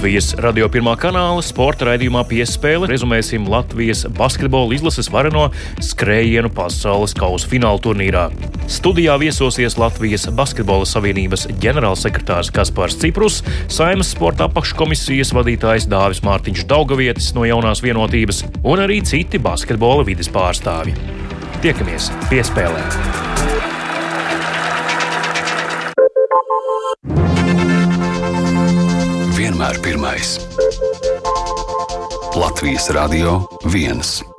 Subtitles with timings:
[0.00, 5.42] Latvijas radio pirmā kanāla sporta raidījumā piespēle rezumēsim Latvijas basketbola izlases vareno
[5.84, 8.22] skrējienu pasaules kausa fināla turnīrā.
[8.64, 17.34] Studijā viesosies Latvijas Basketbola Savienības ģenerālsekretārs Kaspars Ciprus, Saimas sporta apakškomisijas vadītājs Dāvis Mārtiņš Daugavietis
[17.36, 20.96] no jaunās vienotības un arī citi basketbola vides pārstāvji.
[21.60, 22.88] Tiekamies piespēlē!
[29.60, 30.40] Vienmēr pirmais.
[32.34, 34.29] Latvijas Radio 1.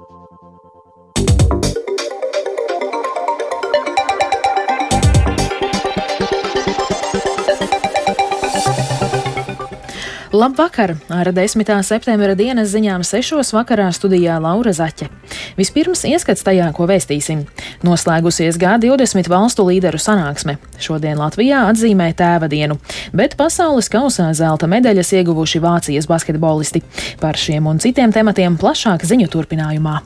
[10.33, 10.95] Labvakar!
[11.09, 11.67] Ar 10.
[11.83, 13.49] septembra dienas ziņām 6.
[13.51, 15.09] vakarā studijā Laura Zaķe.
[15.57, 17.41] Vispirms ieskats tajā, ko vēstīsim.
[17.83, 20.55] Noslēgusies G20 valstu līderu sanāksme.
[20.79, 22.79] Šodien Latvijā atzīmē tēva dienu,
[23.11, 26.79] bet pasaules kausā zelta medaļas ieguvuši Vācijas basketbolisti.
[27.19, 29.99] Par šiem un citiem tematiem plašāk ziņu turpinājumā.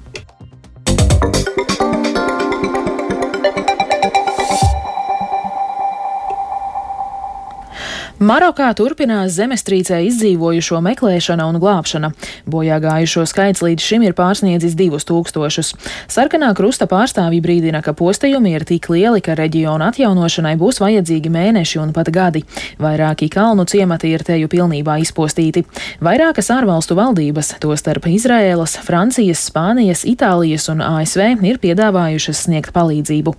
[8.26, 12.09] Marokā turpinās zemestrīcē izdzīvojušo meklēšana un glābšana.
[12.50, 15.73] Bojā gājušo skaits līdz šim ir pārsniedzis divus tūkstošus.
[16.09, 21.82] Sarkanā krusta pārstāvji brīdina, ka postījumi ir tik lieli, ka reģiona atjaunošanai būs vajadzīgi mēneši
[21.84, 22.42] un pat gadi.
[22.82, 25.67] Vairāki kalnu ciemati ir teju pilnībā izpostīti.
[26.02, 33.36] Vairākas ārvalstu valdības, tostarp Izraēlas, Francijas, Spānijas, Itālijas un ASV, ir piedāvājušas sniegt palīdzību.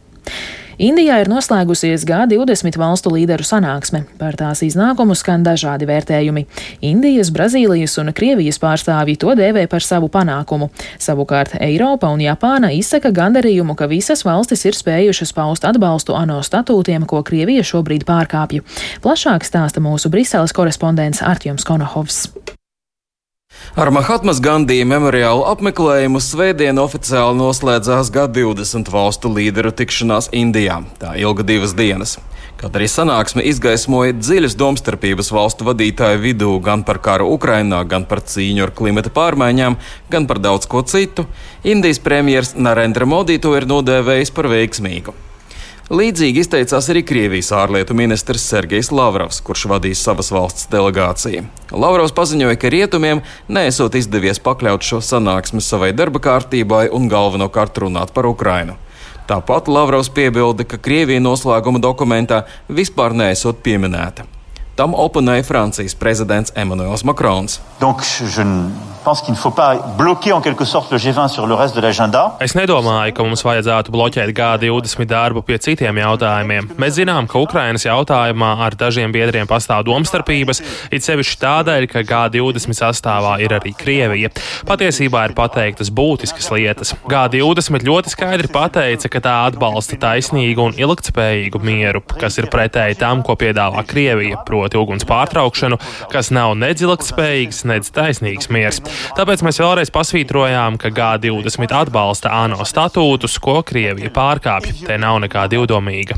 [0.76, 4.02] Indijā ir noslēgusies G20 valstu līderu sanāksme.
[4.20, 6.42] Par tās iznākumu skan dažādi vērtējumi.
[6.84, 10.68] Indijas, Brazīlijas un Krievijas pārstāvji to dēvē par savu panākumu.
[11.00, 17.08] Savukārt Eiropa un Japāna izsaka gandarījumu, ka visas valstis ir spējušas paust atbalstu ANO statūtiem,
[17.08, 18.60] ko Krievija šobrīd pārkāpja.
[19.00, 22.26] Plašāk stāsta mūsu Briseles korespondents Artjums Konohovs.
[23.76, 30.78] Ar Mahatmas Gandija memoriālu apmeklējumu svētdien oficiāli noslēdzās G20 valstu līderu tikšanās Indijā.
[31.02, 32.16] Tā ilga divas dienas.
[32.56, 38.24] Kaut arī sanāksme izgaismoja dziļas domstarpības valstu vadītāju vidū gan par karu Ukrainā, gan par
[38.24, 39.76] cīņu ar klimata pārmaiņām,
[40.08, 41.28] gan par daudz ko citu,
[41.60, 45.25] Indijas premjerministrs Narendra Modi to ir nodēvējis par veiksmīgu.
[45.86, 51.44] Līdzīgi izteicās arī Krievijas ārlietu ministrs Sergejs Lavrovs, kurš vadīs savas valsts delegāciju.
[51.70, 58.10] Lavrovs paziņoja, ka rietumiem nesot izdevies pakļaut šo sanāksmi savai darba kārtībai un galvenokārt runāt
[58.16, 58.74] par Ukrainu.
[59.30, 64.26] Tāpat Lavrovs piebilda, ka Krievija noslēguma dokumentā vispār nesot pieminēta.
[64.74, 67.60] Tam oponēja Francijas prezidents Emmanuels Macrons.
[67.78, 68.02] Donc,
[72.42, 76.72] Es nedomāju, ka mums vajadzētu bloķēt G20 darbu pie citiem jautājumiem.
[76.80, 82.76] Mēs zinām, ka Ukrainas jautājumā ar dažiem biedriem pastāv domstarpības, it sevišķi tādēļ, ka G20
[82.80, 84.32] sastāvā ir arī Krievija.
[84.66, 86.94] Patiesībā ir pateiktas būtiskas lietas.
[87.06, 93.22] G20 ļoti skaidri pateica, ka tā atbalsta taisnīgu un ilgtspējīgu mieru, kas ir pretēji tam,
[93.26, 94.42] ko piedāvā Krievija.
[94.46, 95.78] Proti uguns pārtraukšanu,
[96.12, 98.82] kas nav nedz ilgtspējīgs, nedz taisnīgs miers.
[99.17, 104.85] Tāpēc mēs vēlreiz pasvītrojām, ka G20 atbalsta ANO statūtus, ko Krievija pārkāpj.
[104.87, 106.15] Te nav nekā divdomīga.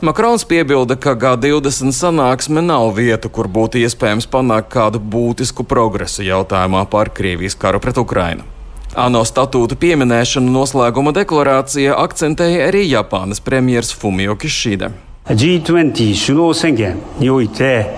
[0.00, 6.86] Makrons piebilda, ka G20 sanāksme nav vieta, kur būtu iespējams panākt kādu būtisku progresu jautājumā
[6.90, 8.56] par Krievijas karu pret Ukrainu.
[8.96, 14.88] ANO statūtu pieminēšanu noslēguma deklarācija akcentēja arī Japānas premjerministrs Fumio Kishida.
[15.28, 17.90] G20 首脳宣言において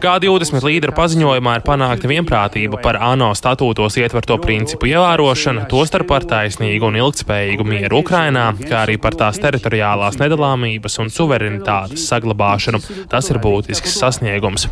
[0.00, 6.88] G20 līderu paziņojumā ir panākta vienprātība par ANO statūtos ietverto principu ievērošanu, tostarp par taisnīgu
[6.88, 12.80] un ilgspējīgu mieru Ukrainā, kā arī par tās teritoriālās nedalāmības un suverenitātes saglabāšanu.
[13.12, 14.70] Tas ir būtisks sasniegums.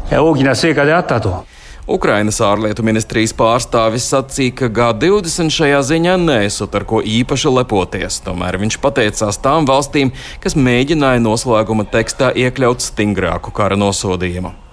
[1.89, 8.21] Ukrainas ārlietu ministrijas pārstāvis sacīja, ka G20 šajā ziņā nesot ar ko īpaši lepoties.
[8.27, 10.13] Tomēr viņš pateicās tām valstīm,
[10.45, 14.68] kas mēģināja noslēguma tekstā iekļaut stingrāku kara nosodījumu.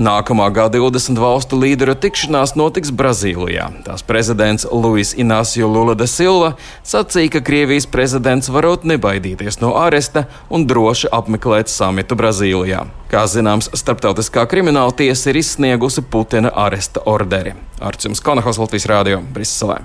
[0.00, 3.66] Nākamā G20 valstu līderu tikšanās notiks Brazīlijā.
[3.84, 6.54] Tās prezidents Luis Inácio Lula da Silva
[6.88, 12.86] sacīja, ka Krievijas prezidents varot nebaidīties no aresta un droši apmeklēt samitu Brazīlijā.
[13.12, 17.52] Kā zināms, Starptautiskā krimināla tiesa ir izsniegusi Putina aresta orderi.
[17.84, 19.82] Arcums Konahos Latvijas Rādio Briselē.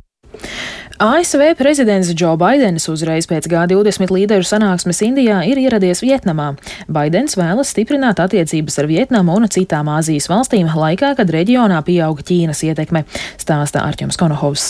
[0.98, 6.54] ASV prezidents Džo Baidens uzreiz pēc G20 līderu sanāksmes Indijā ir ieradies Vietnamā.
[6.88, 12.64] Baidens vēlas stiprināt attiecības ar Vietnamu un citām Āzijas valstīm laikā, kad reģionā pieauga Ķīnas
[12.70, 13.04] ietekme,
[13.36, 14.70] stāsta Arķums Konohovs.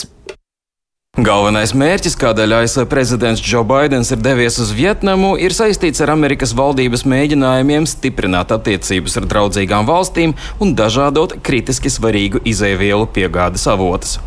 [1.16, 6.58] Galvenais mērķis, kādēļ ASV prezidents Džo Baidens ir devies uz Vietnamu, ir saistīts ar Amerikas
[6.58, 14.18] valdības mēģinājumiem stiprināt attiecības ar draudzīgām valstīm un dažādot kritiski svarīgu izēvielu piegādes avotus.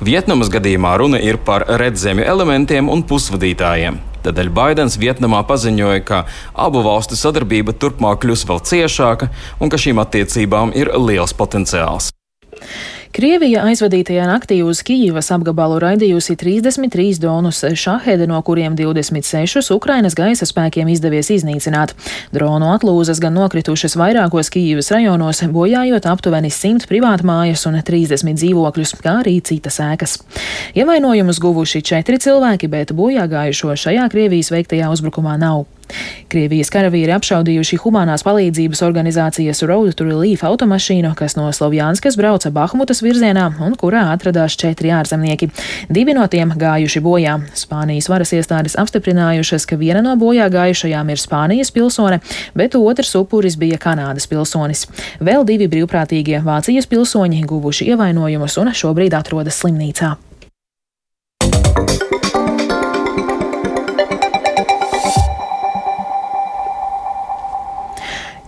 [0.00, 3.98] Vietnamas gadījumā runa ir par redzemju elementiem un pusvadītājiem.
[4.24, 6.22] Tādēļ Baidens Vietnamā paziņoja, ka
[6.56, 9.28] abu valstu sadarbība turpmāk kļūs vēl ciešāka
[9.60, 12.08] un ka šīm attiecībām ir liels potenciāls.
[13.10, 20.46] Krievija aizvadītajā naktī uz Kijivas apgabalu raidījusi 33 dronus šahedi, no kuriem 26 Ukrainas gaisa
[20.46, 21.96] spēkiem izdevies iznīcināt.
[22.30, 29.16] Dronu atlūzas gan nokritušas vairākos Kijivas rajonos, bojājot aptuveni 100 privātmājas un 30 dzīvokļus, kā
[29.24, 30.20] arī citas ēkas.
[30.78, 35.66] Ievainojumus guvuši četri cilvēki, bet bojāgājušo šajā Krievijas veiktajā uzbrukumā nav.
[36.30, 43.02] Krievijas karavīri apšaudījuši humanās palīdzības organizācijas Road to Relief automašīnu, kas no Slovjānskas brauca Bahmutas
[43.02, 45.50] virzienā un kurā atradās četri ārzemnieki.
[45.90, 47.36] Divi no tiem gājuši bojā.
[47.58, 52.20] Spānijas varas iestādes apstiprinājušas, ka viena no bojā gājušajām ir Spānijas pilsone,
[52.54, 54.86] bet otrs upuris bija Kanādas pilsonis.
[55.18, 60.16] Vēl divi brīvprātīgie Vācijas pilsoņi guvuši ievainojumus un šobrīd atrodas slimnīcā.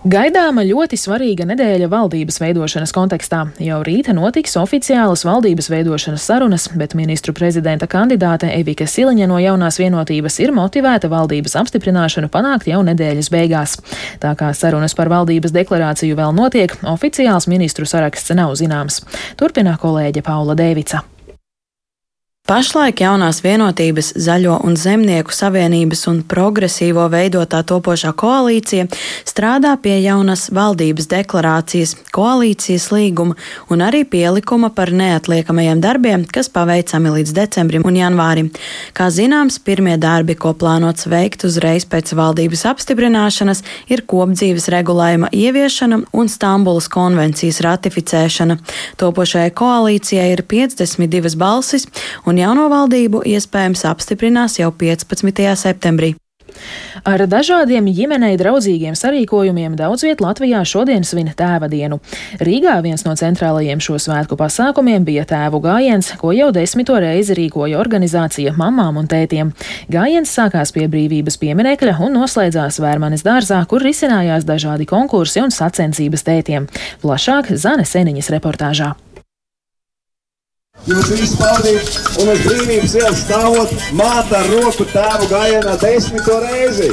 [0.03, 3.45] Gaidāma ļoti svarīga nedēļa valdības veidošanas kontekstā.
[3.63, 9.79] Jau rīta notiks oficiālas valdības veidošanas sarunas, bet ministru prezidenta kandidāte Evika Siliņa no jaunās
[9.79, 13.77] vienotības ir motivēta valdības apstiprināšanu panākt jau nedēļas beigās.
[14.19, 19.05] Tā kā sarunas par valdības deklarāciju vēl notiek, oficiāls ministru saraksts nav zināms.
[19.39, 21.05] Turpina kolēģe Paula Dēvica.
[22.43, 28.89] Pašlaik jaunās vienotības, zaļo un zemnieku savienības un progresīvo veidotā topošā koalīcija
[29.23, 33.37] strādā pie jaunas valdības deklarācijas, koalīcijas līguma
[33.71, 38.51] un arī pielikuma par neatliekamajiem darbiem, kas paveicami līdz decembrim un janvārim.
[38.91, 46.01] Kā zināms, pirmie darbi, ko plānots veikt uzreiz pēc valdības apstiprināšanas, ir kopdzīves regulējuma ieviešana
[46.11, 48.59] un Stambulas konvencijas ratificēšana.
[48.99, 51.87] Topošajai koalīcijai ir 52 balsis
[52.33, 55.45] un jauno valdību iespējams apstiprinās jau 15.
[55.59, 56.15] septembrī.
[57.07, 61.97] Ar dažādiem ģimenei draudzīgiem sarīkojumiem daudz viet Latvijā šodien svin tēva dienu.
[62.41, 67.79] Rīgā viens no centrālajiem šo svētku pasākumiem bija tēvu gājiens, ko jau desmito reizi rīkoja
[67.81, 69.53] organizācija mamām un tētiem.
[69.93, 76.29] Gājiens sākās pie brīvības pieminekļa un noslēdzās Vērmanes dārzā, kur risinājās dažādi konkursi un sacensības
[76.29, 76.69] tētiem.
[77.03, 78.93] Plašāk Zane Seniņas reportāžā.
[80.83, 86.89] Jūs visi pavadījāt, un uz brīvības ielas stāvot māte ar roku tēvu gājienā desmito reizi.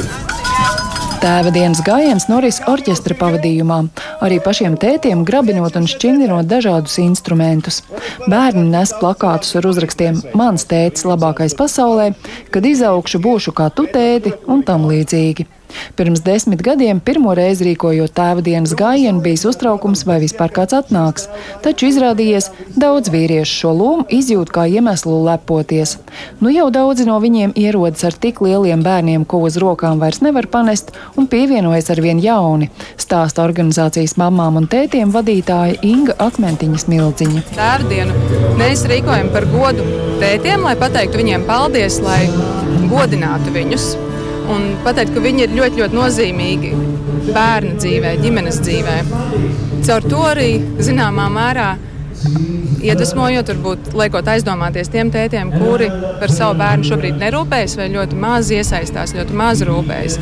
[1.21, 3.81] Tēva dienas gājiens noris orķestra pavadījumā,
[4.23, 7.83] arī pašiem tētiem grabinot un šķindrinot dažādus instrumentus.
[8.31, 12.13] Bērni nes plakātus ar uzrakstiem Mans tētis labākais pasaulē,
[12.55, 15.51] kad izaugšu būšu kā tu tēti un tam līdzīgi.
[15.99, 21.29] Pirms desmit gadiem pirmo reizi rīkojot tēva dienas gājienu bijis uztraukums, vai vispār kāds atnāks,
[21.65, 22.51] taču izrādījies,
[22.81, 25.97] daudz vīriešu šo lomu izjūt kā iemeslu lepoties.
[26.41, 30.49] Nu jau daudzi no viņiem ierodas ar tik lieliem bērniem, ko uz rokām vairs nevar
[30.51, 37.47] panest, un pievienojas ar vien jauni, stāsta organizācijas mamām un tētiem vadītāja Inga Akmentiņas Mildziņa.
[37.57, 39.87] Tēvdienu mēs rīkojam par godu
[40.21, 42.23] tētiem, lai pateiktu viņiem paldies, lai
[42.91, 43.91] godinātu viņus
[44.51, 46.73] un pateikt, ka viņi ir ļoti, ļoti nozīmīgi
[47.31, 48.97] bērnu dzīvē, ģimenes dzīvē.
[49.87, 50.51] Caur to arī
[50.83, 51.71] zināmā mērā
[52.81, 55.89] iedvesmojot, varbūt liekot aizdomāties tiem tētiem, kuri
[56.21, 60.19] par savu bērnu šobrīd nerūpējas vai ļoti maz iesaistās, ļoti maz rūpējas.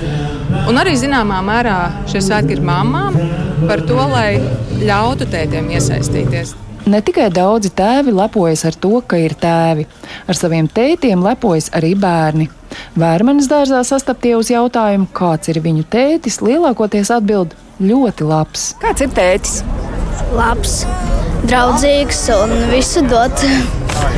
[0.69, 1.79] Un arī zināmā mērā
[2.11, 3.19] šie svētki ir mamām
[3.67, 4.39] par to, lai
[4.83, 6.55] ļautu tētiem iesaistīties.
[6.89, 9.85] Ne tikai daudzi tēvi lepojas ar to, ka ir tēvi,
[10.29, 12.49] ar saviem tētiem lepojas arī bērni.
[12.99, 18.73] Vērmanis dārzā sastaptie uz jautājumu, kāds ir viņu tētis, lielākoties atbild ļoti labs.
[18.83, 19.61] Kāds ir tētis?
[20.35, 20.81] Labs,
[21.47, 23.45] draudzīgs un visu dot,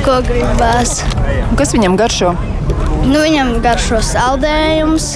[0.07, 1.01] ko gribās.
[1.51, 2.33] Un kas viņam garšo?
[3.05, 5.13] Nu, viņam garšo saldējums.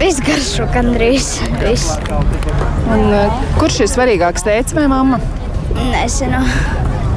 [0.00, 1.34] Viss garšo gandrīz.
[1.60, 1.92] Viss.
[2.92, 5.20] Un, uh, kurš ir svarīgāks, tēvs vai mamma?
[5.78, 6.42] Nezinu.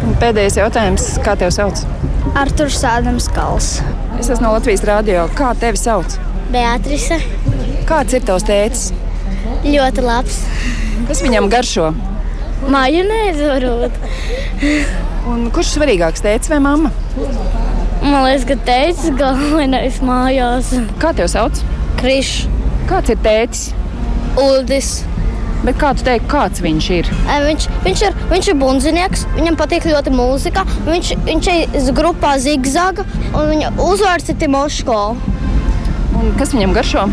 [0.06, 1.82] Un pēdējais jautājums, kā tevi sauc?
[2.38, 3.78] Arthurs Ādams Kals.
[4.20, 5.26] Es esmu no Latvijas Rādio.
[5.38, 6.16] Kā tevi sauc?
[6.54, 7.18] Beatrice.
[7.90, 8.92] Kāds ir tavs tēcis?
[9.66, 10.40] Ļoti labs.
[11.10, 11.90] Kas viņam garšo?
[12.72, 13.98] Majonēzi varbūt.
[15.30, 16.92] Un kurš svarīgāks, tēvs vai mamma?
[18.06, 20.72] Man liekas, ka tēvs galvenais mājās.
[21.02, 21.62] Kā tevi sauc?
[22.00, 22.46] Krišs.
[22.90, 23.68] Kāds ir tētis?
[24.42, 24.96] Uldis.
[25.66, 27.08] Bet kā tu teiksi, kāds viņš ir?
[27.26, 30.62] Viņš, viņš ir, viņš ir bundzinieks, viņam patīk ļoti mūzika.
[30.86, 35.00] Viņš, viņš ir grupā Zigzaga un viņa uzvārds ir Timoško.
[36.20, 37.08] Un kas viņam garšo?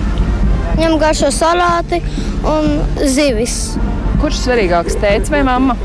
[0.75, 2.03] Viņam garšo salāti
[2.49, 2.77] un
[3.09, 3.57] zivis.
[4.21, 5.79] Kurš svarīgāks, tēvs vai mamma?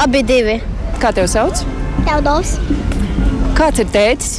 [0.00, 0.56] Abi divi.
[1.02, 1.60] Kā tev sauc?
[2.08, 2.56] Teodors.
[3.56, 4.32] Kāds ir tēvs?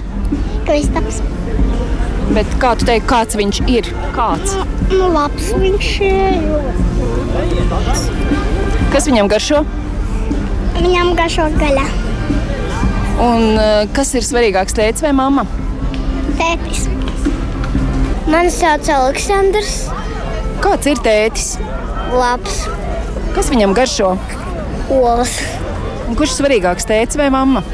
[0.66, 1.22] Kristaps.
[2.34, 3.94] Bet kā tu teiksi, kāds viņš ir?
[4.18, 4.58] Kāds?
[4.90, 6.87] Nu, labs viņš ir.
[8.94, 9.64] Kas viņam garšo?
[10.78, 11.86] Viņam garšo gaļa.
[13.18, 15.48] Un uh, kas ir svarīgāks, tēvs vai mamma?
[16.38, 16.86] Tētis.
[18.30, 19.76] Mani sauc Aleksandrs.
[20.62, 21.56] Kāds ir tētis?
[22.14, 22.64] Labs.
[23.36, 24.14] Kas viņam garšo?
[24.94, 25.38] Olas.
[26.08, 27.66] Un kurš svarīgāks, tēvs vai mamma?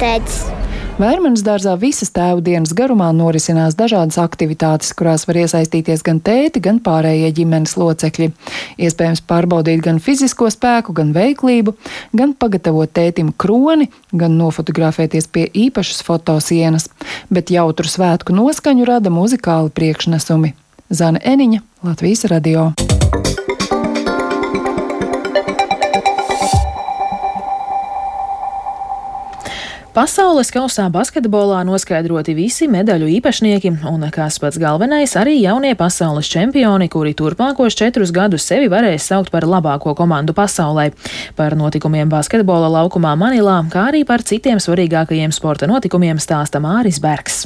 [0.00, 0.53] Tētis.
[0.94, 6.78] Vērmanas dārzā visas tēvu dienas garumā norisinās dažādas aktivitātes, kurās var iesaistīties gan tēti, gan
[6.84, 8.28] pārējie ģimenes locekļi.
[8.78, 11.74] Iespējams pārbaudīt gan fizisko spēku, gan veiklību,
[12.14, 16.86] gan pagatavot tētim kroni, gan nofotografēties pie īpašas fotosienas,
[17.26, 20.54] bet jautru svētku noskaņu rada muzikāli priekšnesumi.
[20.94, 22.70] Zana Eniņa, Latvijas radio.
[29.94, 36.88] Pasaules kausā basketbolā noskaidroti visi medaļu īpašnieki, un, kas pats galvenais, arī jaunie pasaules čempioni,
[36.90, 40.90] kuri turpmākos četrus gadus sevi varēs saukt par labāko komandu pasaulē.
[41.38, 47.44] Par notikumiem basketbola laukumā Manilā, kā arī par citiem svarīgākajiem sporta notikumiem stāsta Māris Bergs.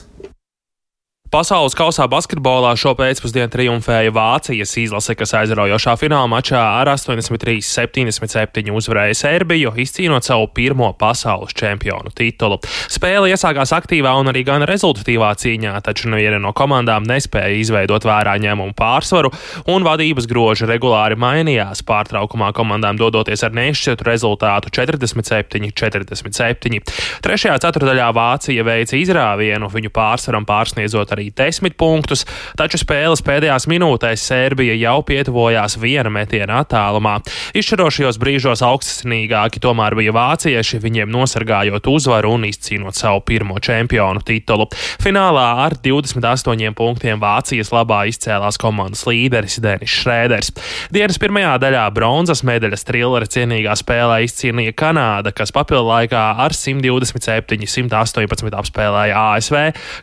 [1.29, 9.13] Pasaules kausā basketbolā šo pēcpusdienu triumfēja Vācijas izlase, kas aizraujošā fināla mačā ar 83-77 uzvarēja
[9.19, 12.57] Serbiju, izcīnot savu pirmo pasaules čempionu titulu.
[12.89, 18.41] Spēle iesākās aktīvā un arī gan rezultatīvā cīņā, taču neviena no komandām nespēja izveidot vērā
[18.47, 19.29] ņēmumu pārsvaru,
[19.69, 26.81] un vadības groži regulāri mainījās, pārtraukumā komandām dodoties ar nešķirtu rezultātu 47-47.
[27.29, 32.25] Trešajā ceturdaļā Vācija veica izrāvienu, viņu pārsvaram pārsniedzot arī 10 punktus,
[32.59, 37.19] taču spēles pēdējās minūtēs Sērbija jau pietuvojās viena metiena attālumā.
[37.59, 44.69] Izšķirošajos brīžos augstsinīgāki tomēr bija vācieši, viņiem nosargājot uzvaru un izcīnot savu pirmo čempionu titulu.
[45.03, 50.49] Finālā ar 28 punktiem Vācijas labā izcēlās komandas līderis Denis Šrēders.
[50.95, 58.59] Dienas pirmajā daļā bronzas medaļas trilleri cienīgā spēlē izcīnīja Kanāda, kas papildu laikā ar 127-118
[58.59, 59.57] apspēlēja ASV.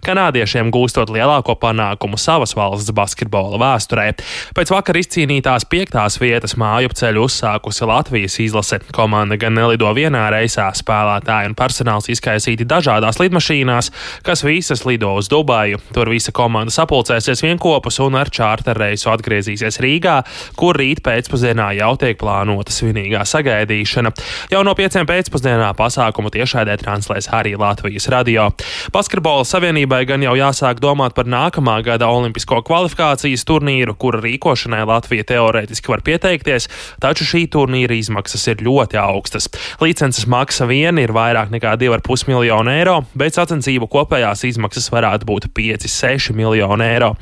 [0.06, 4.16] Kanādiešiem gūstot gūstot lielāko panākumu savas valsts basketbola vēsturē.
[4.56, 8.80] Pēc vakar izcīnītās piektās vietas māju ceļu uzsākusi Latvijas izlase.
[8.94, 13.92] Komanda gan nelido vienā reisā, spēlētāji un personāls izkaisīti dažādās lidmašīnās,
[14.24, 15.80] kas visas lido uz Dubaju.
[15.94, 20.22] Tur visa komanda sapulcēsies vienopus un ar čārterreisu atgriezīsies Rīgā,
[20.58, 24.14] kur rīt pēcpusdienā jau tiek plānota svinīgā sagaidīšana.
[24.52, 28.50] Jau no pieciem pēcpusdienā pasākumu tiešraidē translēs arī Latvijas radio.
[28.96, 35.26] Basketbola savienībai gan jau jāsāk domāt par nākamā gada olimpisko kvalifikācijas turnīru, kura rīkošanai Latvija
[35.32, 36.70] teorētiski var pieteikties,
[37.04, 39.50] taču šī turnīra izmaksas ir ļoti augstas.
[39.84, 45.50] Licences maksa viena ir vairāk nekā 2,5 miljonu eiro, bet sacensību kopējās izmaksas varētu būt
[45.56, 47.14] 5-6 miljoni eiro.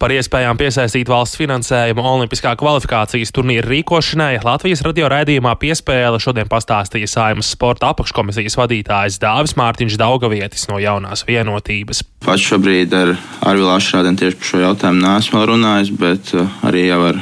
[0.00, 7.10] Par iespējām piesaistīt valsts finansējumu olimpiskā kvalifikācijas turnīra rīkošanai Latvijas radio raidījumā piespēle šodien pastāstīja
[7.10, 12.04] Saimas sporta apakškomisijas vadītājs Dāvis Mārtiņš Daugavietis no jaunās vienotības.
[12.24, 16.32] Pats šobrīd ar Arvilu Ašrādenu tieši par šo jautājumu neesmu runājis, bet
[16.66, 17.20] arī jau ar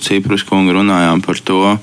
[0.00, 1.76] Ciprus kungu runājām par to,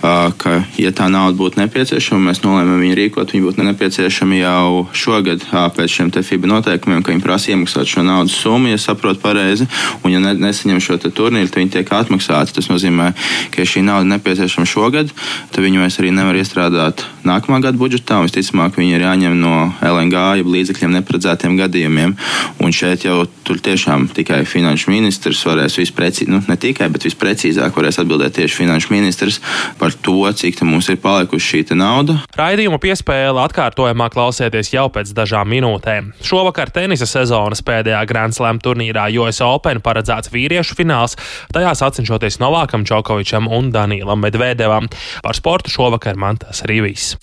[0.00, 5.46] ka, ja tā nauda būtu nepieciešama, mēs nolēmām viņu rīkot, viņa būtu nepieciešama jau šogad
[5.76, 9.68] pēc šiem FIBA noteikumiem, ka viņi prasa iemaksāt šo naudas summu, ja saprotu pareizi,
[10.04, 12.54] un ja ne, nesaņem šo turnīru, tad viņi tiek atmaksāti.
[12.56, 13.10] Tas nozīmē,
[13.54, 15.12] ka, ja šī nauda nepieciešama šogad,
[15.50, 20.24] tad viņu mēs arī nevaram iestrādāt nākamā gada budžetā, visticamāk viņi ir jāņem no LNG,
[20.40, 22.16] jeb līdzekļiem neparedzētiem gadījumiem.
[22.60, 27.40] Un šeit jau tur tiešām tikai finanšu ministrs varēs visprecīzāk, nu ne tikai, bet visprecīzāk
[27.40, 29.40] precīzāk varēs atbildēt tieši finanšu ministrs
[29.80, 32.20] par to, cik mums ir palikusi šī nauda.
[32.38, 36.12] Raidījuma piespēle atkārtojumā klausieties jau pēc dažām minūtēm.
[36.26, 41.16] Šovakar tenisa sezonas pēdējā Grand Slam turnīrā US Open paredzēts vīriešu fināls,
[41.54, 44.90] tajā sacenšoties Novākam Džokovičam un Danīlam Medvedevam.
[45.24, 47.16] Par sportu šovakar man tas arī viss.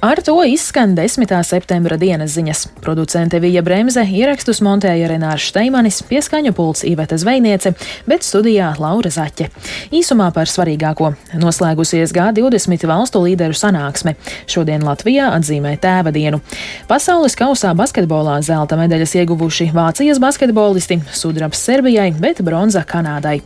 [0.00, 1.42] Ar to izskan 10.
[1.42, 2.60] septembra dienas ziņas.
[2.80, 7.72] Producente Vija Bremse ierakstus montēja Renārs Steimanis, pieskaņu pults Iveta Zvejniece,
[8.06, 9.48] bet studijā Laura Zaķe.
[9.90, 11.10] Īsumā par svarīgāko.
[11.42, 14.14] Noslēgusies G20 valstu līderu sanāksme.
[14.46, 16.38] Šodien Latvijā atzīmē tēva dienu.
[16.86, 23.40] Pasaules kausā basketbolā zelta medaļas ieguvuši Vācijas basketbolisti, sudrabs Serbijai, bet bronza Kanādai.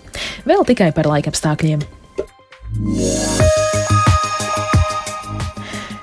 [0.44, 1.88] Vēl tikai par laikapstākļiem.
[2.72, 3.31] Yeah.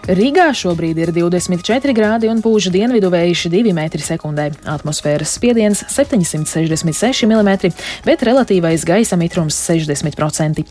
[0.10, 4.46] Rīgā šobrīd ir 24 grādi un pūš dienvidu vējš 2 m2.
[4.74, 7.52] Atmosfēras spiediens 766 mm,
[8.08, 10.64] bet relatīvais gaisa mitrums 60%.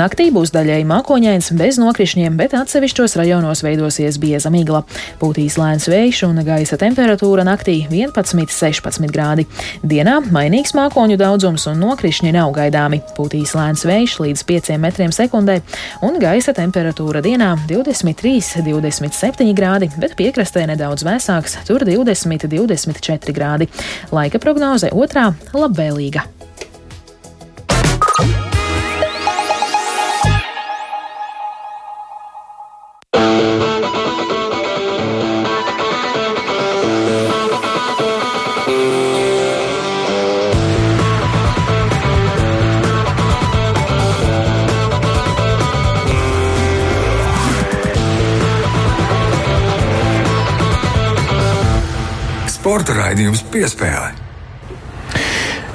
[0.00, 4.80] Naktī būs daļēji mākoņains, bez nokrišņiem, bet atsevišķos rajonos veidosies bieza migla.
[5.20, 9.44] Pūtīs lēns vējš un gaisa temperatūra naktī 11-16 grādi.
[9.84, 13.02] Dienā mainīgs mākoņu daudzums un nokrišņi nav gaidāmi.
[13.20, 15.60] Pūtīs lēns vējš līdz 5 m2
[16.08, 18.85] un gaisa temperatūra dienā 23, 20.
[18.86, 23.70] 27 grādi, bet piekrastē nedaudz vēsāks, tur 20, 24 grādi.
[24.14, 26.35] Laika prognoze otrā- labvēlīga.
[52.66, 54.08] Sporta raidījums piespēlē.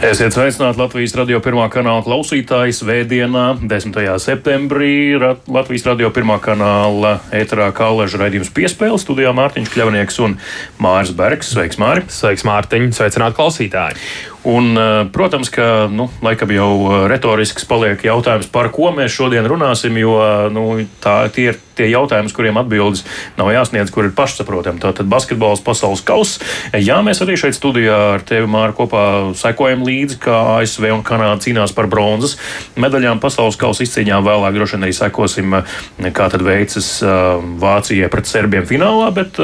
[0.03, 2.75] Esiet sveicināti Latvijas radio pirmā kanāla klausītāji.
[2.75, 3.95] Svētdienā, 10.
[4.19, 5.15] septembrī,
[5.47, 10.35] Latvijas radio pirmā kanāla ēterā kāleža raidījums piespēle studijā Mārtiņš Kļavnieks un
[10.83, 11.53] Māris Bergs.
[11.55, 12.03] Sveiks, Māri!
[12.11, 12.91] Sveiks, Mārtiņ!
[12.99, 14.03] Sveicināti klausītāji!
[14.43, 19.45] Un, eh, protams, ka nu, laikam jau eh, retorisks paliek jautājums, par ko mēs šodien
[19.45, 20.17] runāsim, jo
[20.49, 20.63] nu,
[21.03, 23.03] tā, tie ir tie jautājumi, kuriem atbildes
[23.39, 24.81] nav jāsniedz, kur ir pašsaprotami.
[24.83, 26.43] Tātad basketbols pasaules kausa.
[26.77, 29.03] Jā, mēs arī šeit studijā ar tevi Māru kopā
[29.39, 32.37] sekojam līdzi, kā ASV un Kanāda cīnās par bronzas
[32.79, 34.19] medaļām pasaules kausa izcīņā.
[34.25, 36.89] Vēlāk droši vien arī sekosim, eh, kā tad veicas
[37.61, 39.37] Vācijai pret Serbiem finālā, bet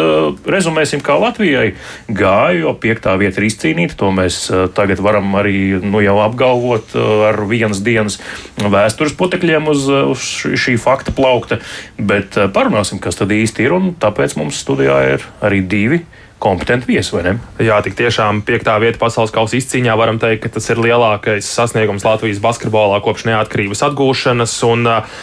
[0.45, 1.75] rezumēsim, kā Latvijai
[2.09, 3.97] gāja, jo piektā vieta ir izcīnīta.
[3.97, 8.19] To mēs tagad tagad varam arī nu, jau apgalvot uh, ar vienas dienas
[8.57, 10.23] vēstures putekļiem uz, uh, uz
[10.57, 11.59] šī fakta plaukta.
[11.97, 13.75] Bet uh, parunāsim, kas tad īsti ir.
[14.01, 16.05] Tāpēc mums studijā ir arī divi
[16.39, 17.31] kompetenti viesi, vai ne?
[17.59, 22.05] Jā, tik tiešām piektā vieta pasaules kausa izcīņā varam teikt, ka tas ir lielākais sasniegums
[22.05, 24.53] Latvijas basketbolā kopš neatkarības atgūšanas.
[24.69, 25.17] Un, uh,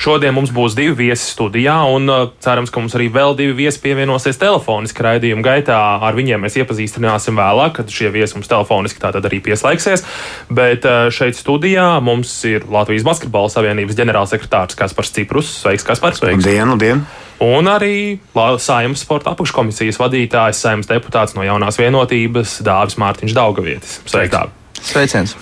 [0.00, 3.82] Šodien mums būs divi viesi studijā, un uh, cerams, ka mums arī vēl divi viesi
[3.82, 5.76] pievienosies telefoniski raidījuma gaitā.
[6.00, 10.06] Ar viņiem mēs iepazīstināsim vēlāk, kad šie viesi mums telefoniski tātad arī pieslēgsies.
[10.48, 15.52] Bet uh, šeit studijā mums ir Latvijas Basketbola Savienības ģenerālsekretārs Kaspars Ciprus.
[15.60, 16.22] Sveiks, Kaspars!
[16.24, 16.46] Sveiks!
[16.46, 17.04] Labdien, labdien!
[17.44, 24.00] Un arī Saimnes sporta apakškomisijas vadītājs, saimnes deputāts no jaunās vienotības Dāvis Mārtiņš Daugavietis.
[24.08, 24.32] Sveiks!
[24.32, 24.80] Dāvi.
[24.80, 25.36] Sveiciens!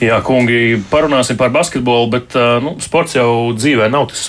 [0.00, 4.28] Jā, kungi, parunāsim par basketbolu, bet nu, sports jau dzīvē nav tas svarīgākais.